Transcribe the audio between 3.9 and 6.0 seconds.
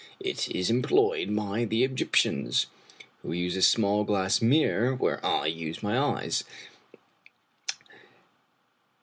glass mirror where I use my